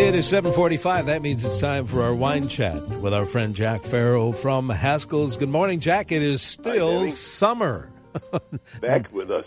[0.00, 1.06] It is 745.
[1.06, 5.36] That means it's time for our wine chat with our friend Jack Farrow from Haskell's.
[5.36, 6.10] Good morning, Jack.
[6.10, 7.90] It is still Hi, summer.
[8.80, 9.44] Back with us.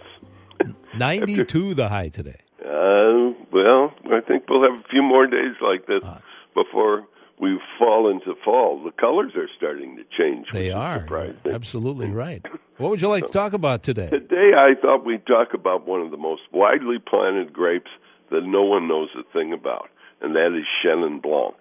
[0.97, 2.39] 92 the high today.
[2.62, 6.21] Uh, well, I think we'll have a few more days like this Ah.
[6.54, 7.08] before
[7.40, 8.82] we fall into fall.
[8.84, 10.48] The colors are starting to change.
[10.54, 11.00] They are.
[11.02, 11.36] surprising.
[11.52, 12.46] Absolutely right.
[12.78, 14.10] What would you like to talk about today?
[14.10, 17.92] Today, I thought we'd talk about one of the most widely planted grapes
[18.32, 19.90] that no one knows a thing about,
[20.24, 21.56] and that is Chenin Blanc.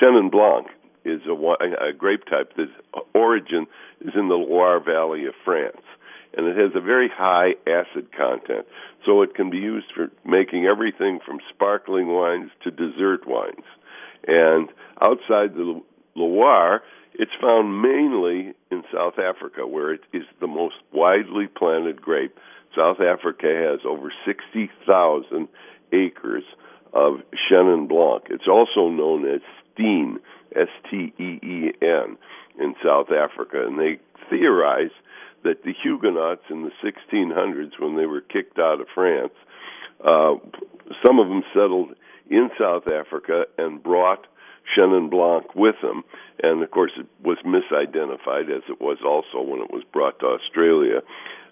[0.00, 0.68] Chenin Blanc
[1.04, 3.66] is a, a grape type that's uh, origin
[4.00, 5.82] is in the Loire Valley of France,
[6.36, 8.66] and it has a very high acid content,
[9.04, 13.64] so it can be used for making everything from sparkling wines to dessert wines.
[14.26, 14.68] And
[15.04, 15.82] outside the
[16.14, 16.82] Loire,
[17.14, 22.36] it's found mainly in South Africa, where it is the most widely planted grape.
[22.76, 25.48] South Africa has over 60,000
[25.92, 26.44] acres
[26.92, 27.20] of
[27.50, 28.24] Chenin Blanc.
[28.30, 29.40] It's also known as
[29.74, 30.18] Steen,
[30.54, 32.16] S T E E N,
[32.58, 33.64] in South Africa.
[33.66, 33.98] And they
[34.30, 34.90] theorize
[35.44, 39.32] that the Huguenots in the 1600s, when they were kicked out of France,
[40.04, 40.34] uh,
[41.04, 41.94] some of them settled
[42.30, 44.26] in South Africa and brought
[44.76, 46.04] Chenin Blanc with them.
[46.42, 50.26] And of course, it was misidentified as it was also when it was brought to
[50.26, 51.00] Australia.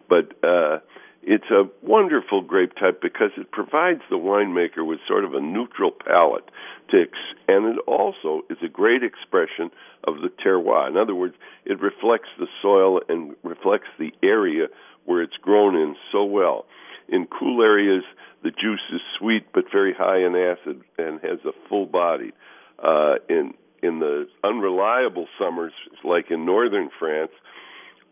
[0.09, 0.79] But uh,
[1.27, 5.91] it's a wonderful grape type because it provides the winemaker with sort of a neutral
[5.91, 6.49] palate
[6.91, 9.73] to ex- and it also is a great expression
[10.05, 10.89] of the terroir.
[10.89, 14.69] In other words, it reflects the soil and reflects the area
[15.05, 16.65] where it's grown in so well.
[17.09, 18.05] In cool areas,
[18.45, 22.33] the juice is sweet but very high in acid and has a full body.
[22.79, 25.73] Uh, in in the unreliable summers,
[26.05, 27.31] like in northern France,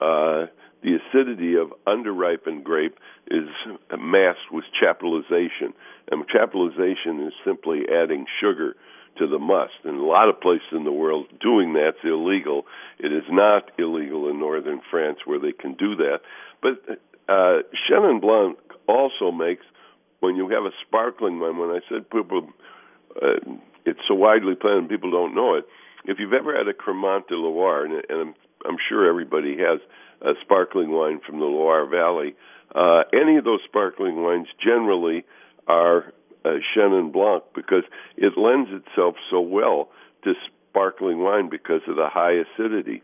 [0.00, 0.46] uh,
[0.84, 3.48] the acidity of underripened grape is
[3.98, 5.72] masked with chaptalization,
[6.10, 8.76] and chaptalization is simply adding sugar
[9.18, 9.72] to the must.
[9.84, 12.66] And a lot of places in the world doing that's illegal.
[12.98, 16.20] It is not illegal in northern France where they can do that.
[16.60, 19.64] But uh, Chenin Blanc also makes
[20.20, 22.48] when you have a sparkling one, When I said people,
[23.16, 25.64] uh, it's so widely planted, people don't know it.
[26.06, 28.34] If you've ever had a Cremant de Loire, and, and I'm,
[28.66, 29.80] I'm sure everybody has
[30.24, 32.34] a sparkling wine from the Loire Valley,
[32.74, 35.24] uh, any of those sparkling wines generally
[35.66, 36.12] are
[36.44, 37.84] uh, Chenin Blanc because
[38.16, 39.88] it lends itself so well
[40.24, 40.32] to
[40.70, 43.02] sparkling wine because of the high acidity.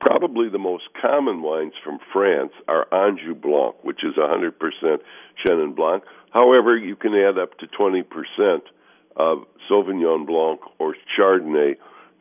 [0.00, 4.52] Probably the most common wines from France are Anjou Blanc, which is 100%
[5.46, 6.04] Chenin Blanc.
[6.30, 8.04] However, you can add up to 20%
[9.16, 11.76] of Sauvignon Blanc or Chardonnay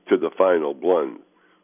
[0.10, 1.20] to the final blend.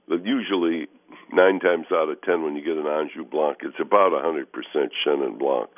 [0.07, 0.87] But usually,
[1.33, 4.45] nine times out of ten, when you get an Anjou Blanc, it's about 100%
[5.05, 5.69] Chenin Blanc.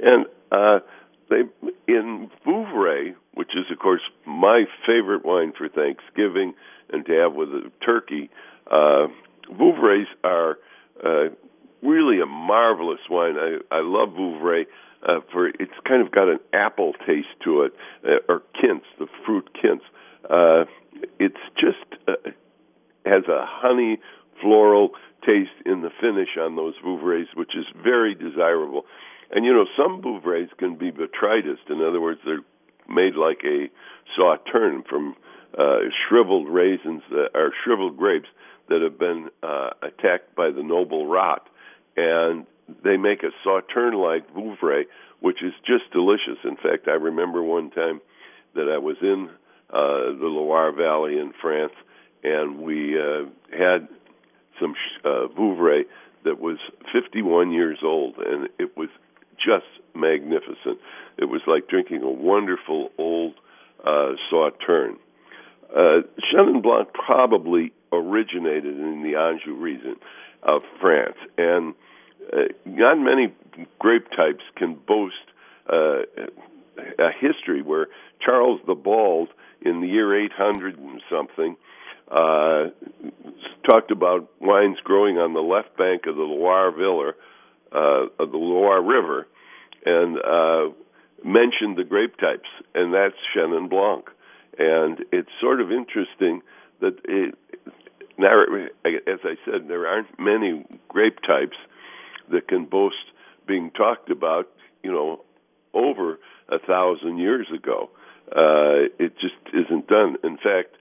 [0.00, 0.80] And uh,
[1.28, 1.42] they
[1.86, 6.54] in Vouvray, which is of course my favorite wine for Thanksgiving
[6.90, 8.30] and to have with a turkey.
[8.70, 9.08] Uh,
[9.52, 10.58] Vouvrays are
[11.04, 11.28] uh,
[11.82, 13.36] really a marvelous wine.
[13.36, 14.66] I, I love Vouvray
[15.06, 17.72] uh, for it's kind of got an apple taste to it,
[18.04, 19.82] uh, or quince, the fruit quince.
[20.28, 20.64] Uh,
[21.18, 22.30] it's just uh,
[23.04, 23.98] has a honey
[24.40, 24.90] floral
[25.26, 28.84] taste in the finish on those Vouvrays, which is very desirable.
[29.30, 31.58] And you know, some Vouvrays can be botrytis.
[31.68, 32.44] In other words, they're
[32.88, 33.68] made like a
[34.16, 35.14] sauterne from
[35.58, 35.78] uh,
[36.08, 38.28] shriveled raisins that are shriveled grapes
[38.68, 41.48] that have been uh, attacked by the noble rot,
[41.96, 42.46] and
[42.84, 44.84] they make a sauterne-like Vouvray,
[45.20, 46.38] which is just delicious.
[46.44, 48.00] In fact, I remember one time
[48.54, 49.30] that I was in
[49.70, 51.72] uh, the Loire Valley in France,
[52.22, 53.88] and we uh, had
[54.60, 54.74] some
[55.04, 55.84] uh, Vouvray
[56.24, 56.58] that was
[56.92, 58.88] 51 years old, and it was
[59.36, 60.78] just magnificent.
[61.16, 63.34] It was like drinking a wonderful old
[63.84, 64.98] uh, sauterne.
[65.70, 66.00] Uh,
[66.32, 69.96] Chenin Blanc probably originated in the Anjou region
[70.42, 71.74] of France, and
[72.32, 73.32] uh, not many
[73.78, 75.14] grape types can boast
[75.70, 76.02] uh,
[76.98, 77.88] a history where
[78.24, 79.28] Charles the Bald,
[79.60, 81.56] in the year 800 and something,
[82.10, 82.70] uh,
[83.68, 87.14] talked about wines growing on the left bank of the Loire
[87.72, 89.26] uh, of the Loire River,
[89.84, 90.72] and uh,
[91.24, 94.04] mentioned the grape types, and that's Chenin Blanc.
[94.58, 96.42] And it's sort of interesting
[96.80, 97.34] that it,
[98.16, 98.42] now,
[98.84, 101.56] as I said, there aren't many grape types
[102.30, 102.96] that can boast
[103.46, 104.48] being talked about,
[104.82, 105.20] you know,
[105.74, 106.18] over
[106.48, 107.90] a thousand years ago.
[108.30, 110.16] Uh, it just isn't done.
[110.24, 110.76] In fact,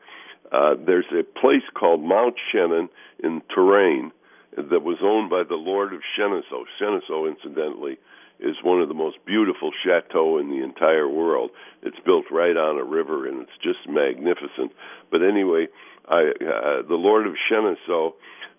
[0.52, 2.90] uh, there's a place called Mount Chenin
[3.24, 4.12] in Touraine
[4.56, 6.66] that was owned by the Lord of Chenonceaux.
[6.80, 7.98] Chenonceaux, incidentally,
[8.40, 11.52] is one of the most beautiful chateaux in the entire world.
[11.84, 14.72] It's built right on a river, and it's just magnificent.
[15.12, 15.68] But anyway,
[16.08, 18.14] I, uh, the Lord of Chenonceaux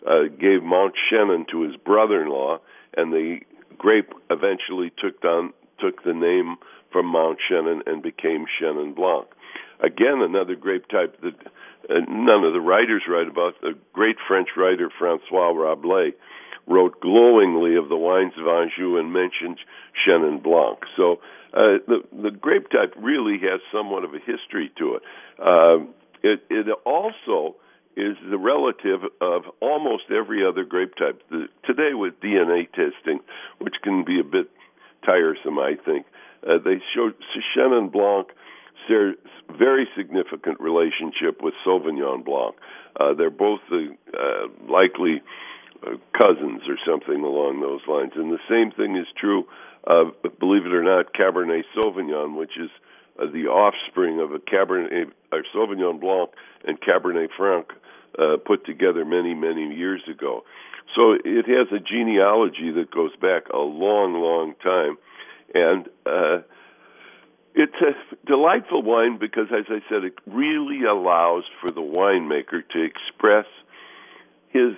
[0.07, 2.59] uh, gave Mount Chenin to his brother-in-law,
[2.97, 3.41] and the
[3.77, 6.57] grape eventually took on took the name
[6.91, 9.29] from Mount Chenin and became Chenin Blanc.
[9.81, 11.35] Again, another grape type that
[11.89, 13.55] uh, none of the writers write about.
[13.61, 16.13] The great French writer Francois Rabelais
[16.67, 19.59] wrote glowingly of the wines of Anjou and mentioned
[20.07, 20.79] Chenin Blanc.
[20.97, 21.21] So
[21.53, 25.03] uh, the the grape type really has somewhat of a history to it.
[25.39, 25.85] Uh,
[26.23, 27.57] it, it also
[27.97, 31.23] is the relative of almost every other grape type.
[31.31, 33.21] The, today, with DNA testing,
[33.59, 34.51] which can be a bit
[35.05, 36.07] tiresome, I think,
[36.47, 37.11] uh, they show
[37.57, 38.29] Chenin Blanc
[38.89, 39.17] shares
[39.57, 42.55] very significant relationship with Sauvignon Blanc.
[42.99, 45.23] Uh, they're both the uh, likely
[45.87, 48.13] uh, cousins or something along those lines.
[48.17, 49.45] And the same thing is true
[49.85, 50.09] of,
[50.41, 52.71] believe it or not, Cabernet Sauvignon, which is
[53.19, 56.31] uh, the offspring of a Cabernet uh, Sauvignon Blanc
[56.67, 57.69] and Cabernet Franc
[58.19, 60.45] uh, put together many, many years ago.
[60.97, 64.97] So it has a genealogy that goes back a long, long time,
[65.55, 66.39] and uh,
[67.59, 72.83] it's a delightful wine because, as I said, it really allows for the winemaker to
[72.83, 73.47] express
[74.51, 74.75] his.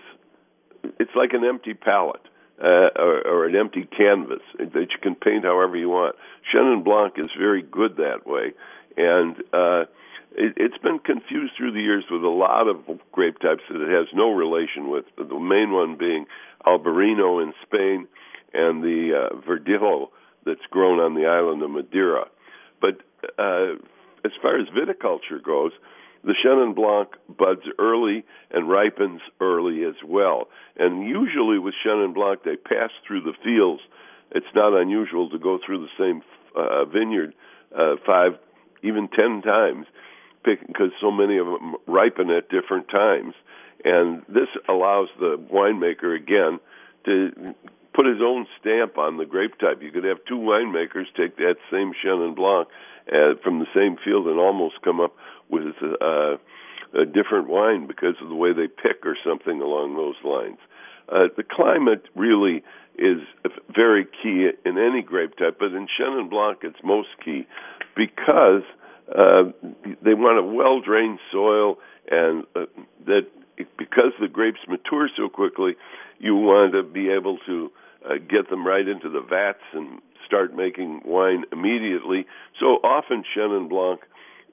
[0.99, 2.23] It's like an empty palette.
[2.62, 6.15] Uh, or, or an empty canvas that you can paint however you want.
[6.53, 8.53] Chenin Blanc is very good that way,
[8.99, 9.88] and uh,
[10.33, 13.88] it, it's been confused through the years with a lot of grape types that it
[13.88, 15.06] has no relation with.
[15.17, 16.26] The main one being
[16.67, 18.06] Albarino in Spain,
[18.53, 20.09] and the uh, Verdelho
[20.44, 22.26] that's grown on the island of Madeira.
[22.81, 23.00] But
[23.38, 23.75] uh,
[24.25, 25.73] as far as viticulture goes,
[26.23, 30.49] the Chenin Blanc buds early and ripens early as well.
[30.77, 33.81] And usually with Chenin Blanc, they pass through the fields.
[34.31, 36.23] It's not unusual to go through the same
[36.55, 37.35] uh, vineyard
[37.77, 38.32] uh, five,
[38.83, 39.87] even ten times,
[40.44, 43.35] because so many of them ripen at different times.
[43.83, 46.61] And this allows the winemaker again
[47.06, 47.55] to
[48.00, 49.82] put his own stamp on the grape type.
[49.82, 52.67] You could have two winemakers take that same Chenin Blanc
[53.08, 55.14] uh, from the same field and almost come up
[55.50, 56.37] with uh,
[56.99, 60.56] a different wine because of the way they pick or something along those lines.
[61.11, 62.62] Uh, the climate really
[62.97, 63.20] is
[63.75, 67.47] very key in any grape type, but in Chenin Blanc it's most key
[67.97, 68.62] because
[69.12, 69.52] uh,
[70.02, 71.76] they want a well drained soil
[72.11, 72.64] and uh,
[73.05, 73.26] that
[73.76, 75.76] because the grapes mature so quickly,
[76.20, 77.70] you want to be able to
[78.05, 82.26] uh, get them right into the vats and start making wine immediately.
[82.61, 84.00] So often Chenin Blanc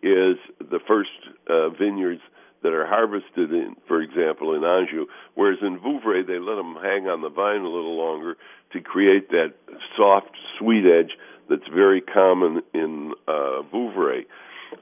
[0.01, 1.09] is the first
[1.47, 2.21] uh, vineyards
[2.63, 5.05] that are harvested in, for example, in Anjou,
[5.35, 8.35] whereas in Vouvray they let them hang on the vine a little longer
[8.73, 9.53] to create that
[9.95, 11.11] soft, sweet edge
[11.49, 14.25] that's very common in uh, Vouvray.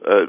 [0.05, 0.27] Uh,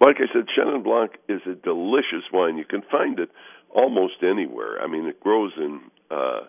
[0.00, 2.58] like I said, Chenin Blanc is a delicious wine.
[2.58, 3.30] You can find it
[3.74, 4.80] almost anywhere.
[4.80, 5.80] I mean, it grows in
[6.10, 6.40] uh,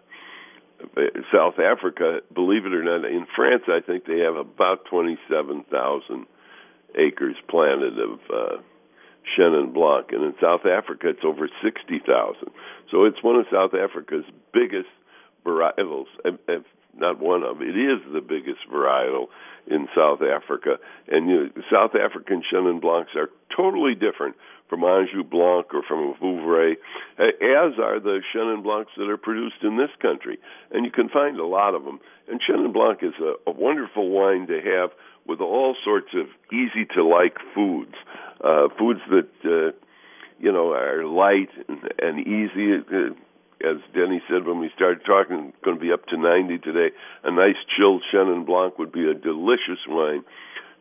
[1.33, 2.19] South Africa.
[2.33, 6.27] Believe it or not, in France, I think they have about twenty-seven thousand
[6.97, 8.61] acres planted of uh,
[9.35, 12.49] Chenin Blanc, and in South Africa, it's over sixty thousand.
[12.91, 14.89] So it's one of South Africa's biggest
[15.45, 16.05] varietals.
[16.23, 16.63] If
[16.97, 19.27] not one of, it is the biggest varietal
[19.67, 20.77] in South Africa.
[21.07, 24.35] And you know, South African Chenin Blancs are totally different
[24.69, 26.73] from Anjou Blanc or from a Vouvray,
[27.19, 30.39] as are the Chenin Blancs that are produced in this country.
[30.71, 31.99] And you can find a lot of them.
[32.27, 34.91] And Chenin Blanc is a, a wonderful wine to have
[35.27, 37.95] with all sorts of easy to like foods,
[38.43, 39.71] uh, foods that uh,
[40.39, 42.73] you know are light and, and easy.
[42.73, 43.13] Uh,
[43.61, 46.93] as Denny said when we started talking, going to be up to 90 today.
[47.23, 50.23] A nice chilled Chenin Blanc would be a delicious wine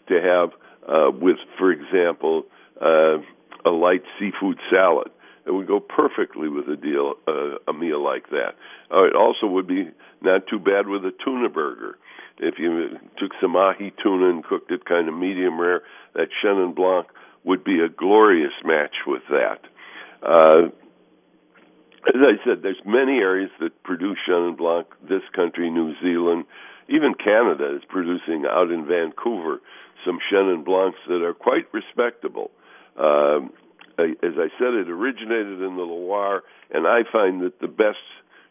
[0.08, 0.50] to have
[0.86, 2.44] uh, with, for example,
[2.80, 5.10] a light seafood salad.
[5.46, 8.54] It would go perfectly with a deal, uh, a meal like that.
[8.90, 9.90] Uh, it also would be
[10.22, 11.98] not too bad with a tuna burger.
[12.38, 15.82] If you took some ahi tuna and cooked it kind of medium rare,
[16.14, 17.06] that Chenin Blanc
[17.44, 19.60] would be a glorious match with that.
[20.22, 20.68] Uh,
[22.08, 24.86] as I said, there's many areas that produce Chenin Blanc.
[25.08, 26.44] This country, New Zealand,
[26.88, 29.60] even Canada is producing out in Vancouver
[30.04, 32.50] some Chenin Blancs that are quite respectable.
[32.96, 33.52] Um,
[33.98, 37.98] as I said, it originated in the Loire, and I find that the best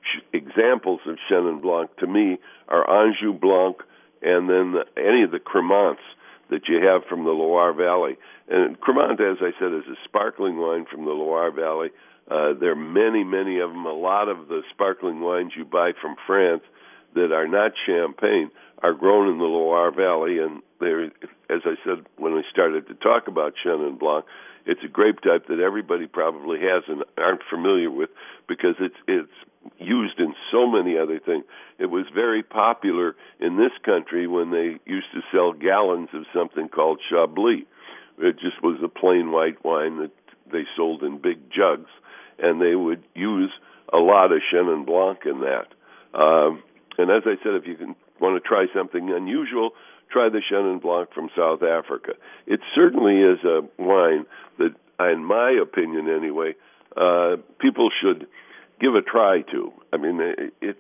[0.02, 3.78] sh- examples of Chenin Blanc to me are Anjou Blanc
[4.22, 6.04] and then the, any of the Cremants
[6.50, 8.18] that you have from the Loire Valley.
[8.48, 11.90] And Cremant, as I said, is a sparkling wine from the Loire Valley.
[12.32, 13.86] Uh, there are many, many of them.
[13.86, 16.64] A lot of the sparkling wines you buy from France,
[17.16, 18.50] that are not champagne
[18.84, 22.94] are grown in the Loire Valley, and they're, as I said when we started to
[22.96, 24.26] talk about Chenin Blanc,
[24.66, 28.10] it's a grape type that everybody probably has and aren't familiar with
[28.48, 29.32] because it's it's
[29.80, 31.46] used in so many other things.
[31.80, 36.68] It was very popular in this country when they used to sell gallons of something
[36.68, 37.64] called Chablis.
[38.20, 40.12] It just was a plain white wine that
[40.52, 41.90] they sold in big jugs,
[42.40, 43.52] and they would use
[43.92, 45.68] a lot of Chenin Blanc in that.
[46.18, 46.64] Um,
[46.98, 49.72] and as I said, if you can want to try something unusual,
[50.10, 52.14] try the Chenin Blanc from South Africa.
[52.48, 54.26] It certainly is a wine
[54.58, 54.74] that,
[55.12, 56.56] in my opinion anyway,
[56.96, 58.28] uh, people should
[58.80, 59.74] give a try to.
[59.92, 60.20] I mean,
[60.62, 60.80] it's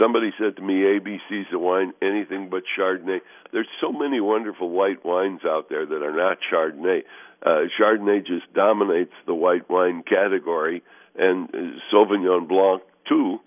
[0.00, 3.20] somebody said to me, ABC's a wine, anything but Chardonnay.
[3.52, 7.02] There's so many wonderful white wines out there that are not Chardonnay.
[7.44, 10.82] Uh, Chardonnay just dominates the white wine category,
[11.16, 11.48] and
[11.92, 13.38] Sauvignon Blanc too.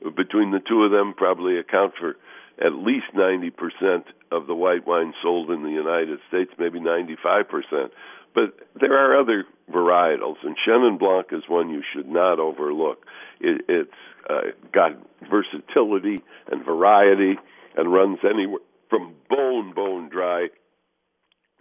[0.00, 2.16] Between the two of them, probably account for
[2.64, 7.90] at least 90% of the white wine sold in the United States, maybe 95%.
[8.34, 13.04] But there are other varietals, and Chenin Blanc is one you should not overlook.
[13.40, 13.90] It, it's
[14.28, 14.92] uh, got
[15.30, 17.38] versatility and variety
[17.76, 20.48] and runs anywhere from bone, bone dry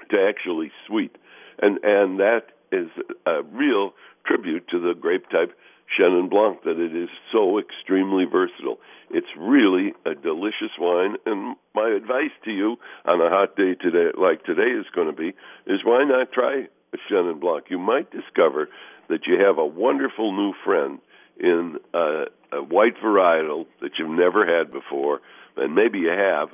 [0.10, 1.16] to actually sweet.
[1.60, 2.90] And, and that is
[3.26, 3.94] a real
[4.26, 5.58] tribute to the grape type
[5.96, 8.80] Chenin Blanc that it is so extremely versatile.
[9.10, 14.12] It's really a delicious wine, and my advice to you on a hot day today,
[14.20, 15.30] like today is going to be,
[15.66, 17.66] is why not try a Chenin Blanc?
[17.70, 18.70] You might discover
[19.10, 21.00] that you have a wonderful new friend
[21.40, 25.22] in a, a white varietal that you've never had before,
[25.56, 26.50] and maybe you have,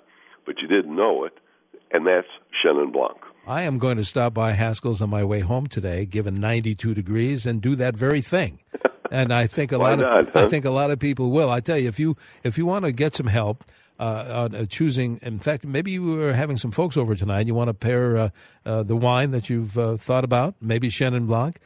[0.45, 1.33] but you didn't know it,
[1.91, 2.27] and that's
[2.63, 3.17] Chenin Blanc.
[3.45, 7.45] I am going to stop by Haskell's on my way home today, given 92 degrees,
[7.45, 8.59] and do that very thing.
[9.13, 10.45] And I think a lot not, of huh?
[10.45, 11.49] I think a lot of people will.
[11.49, 13.63] I tell you, if you if you want to get some help
[13.99, 17.45] uh, on uh, choosing, in fact, maybe you were having some folks over tonight.
[17.45, 18.29] You want to pair uh,
[18.65, 21.59] uh the wine that you've uh, thought about, maybe Chenin Blanc.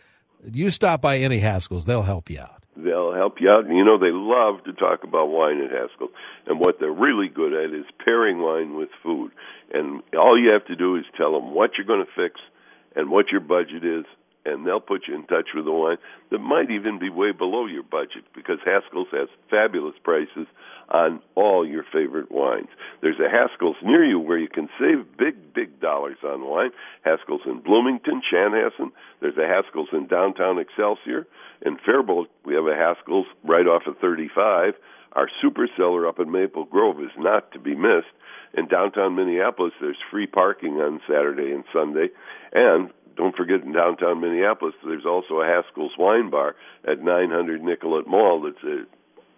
[0.51, 2.63] You stop by any Haskell's; they'll help you out.
[2.75, 3.65] They'll help you out.
[3.65, 6.09] And you know, they love to talk about wine at Haskell.
[6.45, 9.31] And what they're really good at is pairing wine with food.
[9.73, 12.39] And all you have to do is tell them what you're going to fix
[12.95, 14.05] and what your budget is
[14.47, 15.97] and they'll put you in touch with a wine
[16.31, 20.47] that might even be way below your budget because Haskell's has fabulous prices
[20.89, 22.69] on all your favorite wines.
[23.01, 26.71] There's a Haskell's near you where you can save big, big dollars on wine.
[27.03, 28.91] Haskell's in Bloomington, Chanhassen.
[29.19, 31.27] There's a Haskell's in downtown Excelsior.
[31.61, 34.75] In Faribault, we have a Haskell's right off of 35.
[35.13, 38.13] Our super cellar up in Maple Grove is not to be missed.
[38.53, 42.09] In downtown Minneapolis, there's free parking on Saturday and Sunday.
[42.53, 46.55] And don't forget in downtown Minneapolis, there's also a Haskell's Wine Bar
[46.87, 48.41] at 900 Nicollet Mall.
[48.41, 48.85] That's a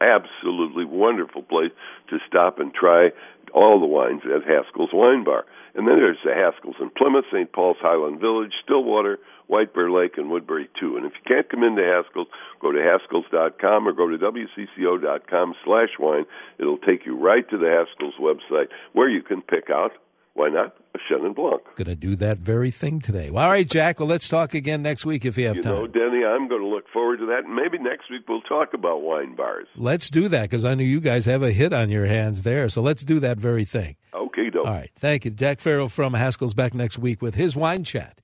[0.01, 1.71] absolutely wonderful place
[2.09, 3.09] to stop and try
[3.53, 5.45] all the wines at Haskell's Wine Bar.
[5.75, 7.51] And then there's the Haskell's in Plymouth, St.
[7.51, 10.97] Paul's Highland Village, Stillwater, White Bear Lake, and Woodbury too.
[10.97, 12.27] And if you can't come into Haskell's,
[12.59, 16.25] go to Haskells.com or go to WCCO.com slash wine.
[16.59, 19.91] It'll take you right to the Haskell's website where you can pick out
[20.33, 21.61] why not a Chenin Blanc?
[21.75, 23.29] Going to do that very thing today.
[23.29, 23.99] Well, all right, Jack.
[23.99, 25.75] Well, let's talk again next week if you have you time.
[25.75, 27.45] know, Denny, I'm going to look forward to that.
[27.45, 29.67] And maybe next week we'll talk about wine bars.
[29.75, 32.69] Let's do that because I know you guys have a hit on your hands there.
[32.69, 33.95] So let's do that very thing.
[34.13, 34.67] Okay, dope.
[34.67, 34.91] All right.
[34.95, 35.31] Thank you.
[35.31, 38.21] Jack Farrell from Haskell's back next week with his wine chat.